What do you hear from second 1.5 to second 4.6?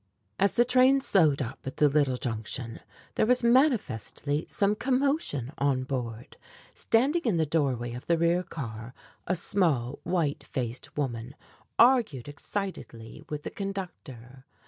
at the little Junction, there was manifestly